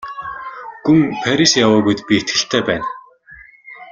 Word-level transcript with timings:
Гүн 0.85 0.99
Парис 1.21 1.51
яваагүйд 1.65 1.99
би 2.07 2.13
итгэлтэй 2.21 2.61
байна. 2.69 2.87